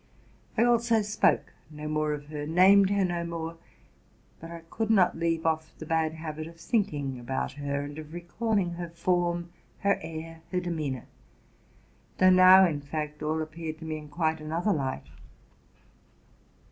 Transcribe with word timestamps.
I 0.57 0.63
also 0.63 1.03
spoke 1.03 1.53
no 1.69 1.87
more 1.87 2.11
of 2.13 2.25
her, 2.29 2.47
named 2.47 2.89
her 2.89 3.05
no 3.05 3.23
more: 3.23 3.57
but 4.39 4.49
I 4.49 4.61
could 4.71 4.89
not 4.89 5.15
leave 5.15 5.45
off 5.45 5.77
the 5.77 5.85
bad 5.85 6.13
habit 6.13 6.47
of 6.47 6.59
ae 6.73 7.19
about 7.19 7.51
her, 7.51 7.81
and 7.83 7.99
of 7.99 8.11
recalling 8.11 8.71
her 8.71 8.89
form, 8.89 9.51
her 9.81 9.99
air, 10.01 10.41
her 10.51 10.59
demeanor 10.59 11.05
though 12.17 12.31
now, 12.31 12.65
in 12.65 12.81
fact, 12.81 13.21
all 13.21 13.43
"appeared 13.43 13.77
to 13.77 13.85
me 13.85 13.99
in 13.99 14.09
quite 14.09 14.41
another 14.41 14.73
light. 14.73 15.05